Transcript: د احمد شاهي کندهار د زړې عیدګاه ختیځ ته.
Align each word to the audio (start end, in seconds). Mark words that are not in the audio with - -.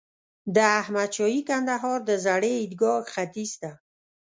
د 0.55 0.57
احمد 0.81 1.09
شاهي 1.17 1.41
کندهار 1.49 1.99
د 2.09 2.11
زړې 2.25 2.51
عیدګاه 2.61 2.99
ختیځ 3.11 3.51
ته. 3.61 3.71